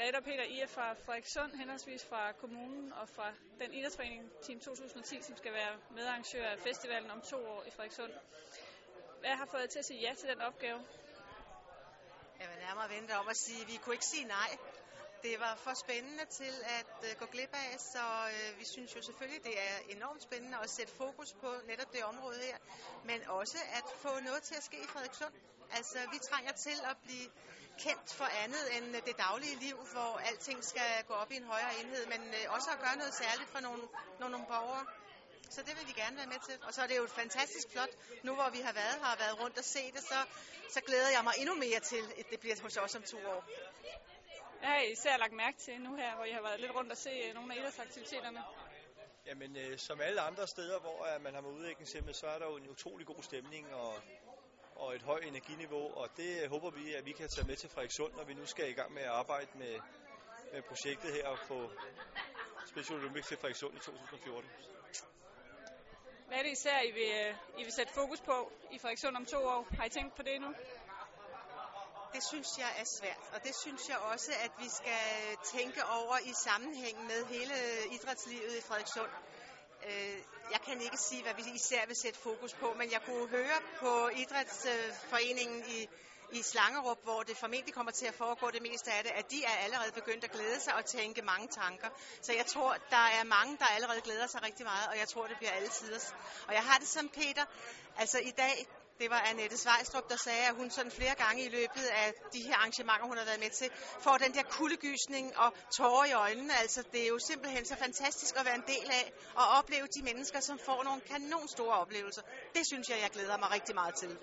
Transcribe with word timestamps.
Greta 0.00 0.18
og 0.18 0.24
Peter, 0.24 0.44
I 0.44 0.60
er 0.60 0.66
fra 0.66 0.92
Frederikssund, 0.92 1.52
henholdsvis 1.52 2.04
fra 2.04 2.32
kommunen 2.32 2.92
og 2.92 3.08
fra 3.08 3.32
den 3.60 3.74
idrætsforening 3.74 4.22
Team 4.42 4.60
2010, 4.60 5.22
som 5.22 5.36
skal 5.36 5.52
være 5.52 5.72
medarrangør 5.90 6.46
af 6.46 6.58
festivalen 6.58 7.10
om 7.10 7.20
to 7.20 7.36
år 7.36 7.62
i 7.68 7.70
Frederikssund. 7.70 8.12
Hvad 9.20 9.34
har 9.40 9.46
fået 9.46 9.60
jer 9.60 9.66
til 9.66 9.78
at 9.78 9.84
sige 9.84 10.00
ja 10.00 10.12
til 10.14 10.28
den 10.28 10.40
opgave? 10.40 10.78
Jeg 12.40 12.48
vil 12.50 12.58
nærmere 12.66 12.88
vente 12.96 13.12
om 13.20 13.28
at 13.28 13.36
sige, 13.36 13.62
at 13.62 13.68
vi 13.68 13.76
kunne 13.76 13.94
ikke 13.94 14.10
sige 14.14 14.24
nej. 14.24 14.50
Det 15.22 15.34
var 15.44 15.54
for 15.64 15.74
spændende 15.84 16.24
til 16.40 16.54
at 16.78 16.92
øh, 17.06 17.10
gå 17.20 17.26
glip 17.26 17.52
af, 17.64 17.70
så 17.80 18.04
øh, 18.34 18.58
vi 18.60 18.64
synes 18.64 18.96
jo 18.96 19.02
selvfølgelig, 19.02 19.44
det 19.44 19.56
er 19.68 19.76
enormt 19.96 20.22
spændende 20.22 20.58
at 20.64 20.70
sætte 20.70 20.92
fokus 20.92 21.32
på 21.42 21.50
netop 21.66 21.92
det 21.92 22.04
område 22.04 22.40
her, 22.48 22.58
men 23.04 23.28
også 23.28 23.58
at 23.78 23.86
få 24.04 24.12
noget 24.20 24.42
til 24.42 24.54
at 24.54 24.64
ske 24.64 24.78
i 24.86 24.88
Frederikssund. 24.92 25.34
Altså, 25.78 25.98
vi 26.12 26.18
trænger 26.28 26.52
til 26.52 26.78
at 26.90 26.96
blive 27.04 27.28
kendt 27.86 28.08
for 28.18 28.28
andet 28.44 28.64
end 28.76 28.86
det 29.08 29.16
daglige 29.26 29.56
liv, 29.66 29.76
hvor 29.92 30.12
alting 30.28 30.64
skal 30.64 30.90
gå 31.08 31.14
op 31.22 31.30
i 31.32 31.36
en 31.36 31.44
højere 31.52 31.72
enhed, 31.80 32.06
men 32.06 32.20
uh, 32.20 32.54
også 32.56 32.68
at 32.74 32.78
gøre 32.84 32.96
noget 33.02 33.14
særligt 33.14 33.50
for 33.54 33.60
nogle, 33.60 33.82
nogle, 34.20 34.32
nogle 34.32 34.46
borgere. 34.46 34.84
Så 35.54 35.60
det 35.66 35.72
vil 35.78 35.86
vi 35.90 35.94
gerne 36.02 36.16
være 36.16 36.26
med 36.34 36.40
til. 36.48 36.56
Og 36.66 36.74
så 36.74 36.82
er 36.82 36.86
det 36.86 36.96
jo 36.96 37.06
fantastisk 37.06 37.66
flot. 37.72 37.92
Nu 38.22 38.34
hvor 38.34 38.50
vi 38.56 38.60
har 38.60 38.72
været 38.72 38.96
her 39.02 39.10
og 39.14 39.18
været 39.24 39.40
rundt 39.42 39.58
og 39.58 39.64
se 39.64 39.92
det, 39.92 40.02
så, 40.12 40.18
så 40.74 40.80
glæder 40.80 41.10
jeg 41.16 41.22
mig 41.24 41.34
endnu 41.38 41.54
mere 41.54 41.80
til, 41.80 42.04
at 42.18 42.26
det 42.30 42.40
bliver 42.40 42.56
hos 42.62 42.76
os 42.76 42.94
om 42.94 43.02
to 43.02 43.18
år. 43.34 43.44
Hvad 44.58 44.68
har 44.68 44.80
I 44.80 44.92
især 44.92 45.16
lagt 45.16 45.32
mærke 45.32 45.58
til 45.58 45.80
nu 45.80 45.96
her, 45.96 46.14
hvor 46.14 46.24
I 46.24 46.32
har 46.32 46.42
været 46.42 46.60
lidt 46.60 46.74
rundt 46.74 46.92
og 46.92 46.96
se 46.96 47.10
øh, 47.10 47.34
nogle 47.34 47.54
af 47.54 47.58
idrætsaktiviteterne? 47.58 48.40
Jamen, 49.26 49.56
øh, 49.56 49.78
som 49.78 50.00
alle 50.00 50.20
andre 50.20 50.46
steder, 50.46 50.80
hvor 50.80 51.14
øh, 51.14 51.22
man 51.22 51.34
har 51.34 51.40
med 51.40 51.50
udviklingshemmet, 51.50 52.16
så 52.16 52.26
er 52.26 52.38
der 52.38 52.46
jo 52.46 52.56
en 52.56 52.68
utrolig 52.68 53.06
god 53.06 53.22
stemning 53.22 53.74
og, 53.74 53.94
og 54.80 54.94
et 54.94 55.02
højt 55.02 55.24
energiniveau, 55.24 55.94
og 56.00 56.08
det 56.16 56.42
øh, 56.42 56.50
håber 56.50 56.70
vi, 56.70 56.94
at 56.94 57.06
vi 57.06 57.12
kan 57.12 57.28
tage 57.28 57.46
med 57.46 57.56
til 57.56 57.70
Frederikssund, 57.70 58.12
når 58.14 58.24
vi 58.24 58.34
nu 58.34 58.46
skal 58.46 58.70
i 58.70 58.72
gang 58.72 58.92
med 58.92 59.02
at 59.02 59.08
arbejde 59.08 59.50
med, 59.54 59.74
med 60.52 60.62
projektet 60.62 61.12
her 61.12 61.26
og 61.28 61.38
få 61.38 61.70
Special 62.66 62.98
Olympics 62.98 63.28
til 63.28 63.36
Frederikssund 63.36 63.74
i 63.74 63.80
2014. 63.80 64.50
Hvad 66.28 66.38
er 66.38 66.42
det 66.42 66.52
især, 66.52 66.80
I 66.80 66.92
vil, 66.98 67.10
øh, 67.22 67.60
I 67.60 67.62
vil 67.64 67.72
sætte 67.72 67.92
fokus 68.00 68.20
på 68.20 68.36
i 68.74 68.78
Frederikssund 68.78 69.16
om 69.16 69.24
to 69.24 69.40
år? 69.54 69.66
Har 69.76 69.84
I 69.84 69.88
tænkt 69.88 70.14
på 70.16 70.22
det 70.22 70.40
nu? 70.40 70.50
Det 72.14 72.22
synes 72.30 72.48
jeg 72.58 72.70
er 72.82 72.88
svært, 72.98 73.22
og 73.34 73.38
det 73.46 73.54
synes 73.64 73.82
jeg 73.88 73.98
også, 74.12 74.32
at 74.44 74.52
vi 74.62 74.68
skal 74.78 75.04
tænke 75.54 75.80
over 76.00 76.16
i 76.30 76.32
sammenhæng 76.46 76.96
med 77.10 77.20
hele 77.34 77.56
idrætslivet 77.96 78.54
i 78.58 78.62
Frederikssund. 78.68 79.12
Kan 80.70 80.80
ikke 80.80 80.96
sige, 80.96 81.22
hvad 81.22 81.34
vi 81.34 81.42
især 81.54 81.86
vil 81.86 81.96
sætte 81.96 82.18
fokus 82.18 82.54
på, 82.54 82.74
men 82.78 82.92
jeg 82.92 83.02
kunne 83.06 83.28
høre 83.28 83.58
på 83.80 84.08
Idrætsforeningen 84.08 85.64
i, 85.76 85.88
i 86.38 86.42
Slangerup, 86.42 86.98
hvor 87.04 87.22
det 87.22 87.36
formentlig 87.36 87.74
kommer 87.74 87.92
til 87.92 88.06
at 88.06 88.14
foregå 88.14 88.50
det 88.50 88.62
meste 88.62 88.92
af 88.92 89.04
det, 89.04 89.12
at 89.20 89.30
de 89.30 89.44
er 89.44 89.56
allerede 89.64 89.92
begyndt 89.92 90.24
at 90.24 90.32
glæde 90.32 90.60
sig 90.60 90.74
og 90.74 90.84
tænke 90.84 91.22
mange 91.22 91.48
tanker. 91.48 91.88
Så 92.22 92.32
jeg 92.32 92.46
tror, 92.46 92.76
der 92.90 93.04
er 93.18 93.24
mange, 93.24 93.56
der 93.58 93.64
allerede 93.76 94.00
glæder 94.00 94.26
sig 94.26 94.42
rigtig 94.42 94.64
meget, 94.66 94.86
og 94.88 94.98
jeg 94.98 95.08
tror, 95.08 95.26
det 95.26 95.36
bliver 95.36 95.52
alle 95.52 95.68
tiders. 95.68 96.14
Og 96.48 96.54
jeg 96.54 96.62
har 96.62 96.78
det 96.78 96.88
som 96.88 97.08
Peter. 97.08 97.44
Altså 97.96 98.18
i 98.18 98.30
dag, 98.30 98.66
det 99.00 99.10
var 99.10 99.20
Annette 99.30 99.56
Svejstrup, 99.56 100.08
der 100.08 100.16
sagde, 100.16 100.44
at 100.48 100.54
hun 100.54 100.70
sådan 100.70 100.90
flere 100.90 101.14
gange 101.14 101.44
i 101.44 101.48
løbet 101.48 101.86
af 102.02 102.14
de 102.32 102.40
her 102.42 102.56
arrangementer, 102.56 103.06
hun 103.06 103.16
har 103.16 103.24
været 103.24 103.40
med 103.40 103.50
til, 103.50 103.70
får 104.00 104.16
den 104.16 104.32
der 104.34 104.42
kuldegysning 104.42 105.38
og 105.38 105.52
tårer 105.76 106.04
i 106.04 106.12
øjnene. 106.12 106.52
Altså, 106.62 106.82
det 106.92 107.02
er 107.04 107.08
jo 107.08 107.18
simpelthen 107.18 107.64
så 107.64 107.76
fantastisk 107.76 108.36
at 108.40 108.44
være 108.46 108.54
en 108.54 108.68
del 108.74 108.86
af 109.00 109.12
og 109.34 109.46
opleve 109.58 109.86
de 109.96 110.02
mennesker, 110.02 110.40
som 110.40 110.58
får 110.58 110.82
nogle 110.84 111.00
kanon 111.00 111.48
store 111.48 111.74
oplevelser. 111.74 112.22
Det 112.54 112.66
synes 112.66 112.88
jeg, 112.88 112.98
jeg 113.02 113.10
glæder 113.10 113.36
mig 113.38 113.50
rigtig 113.50 113.74
meget 113.74 113.94
til. 113.94 114.18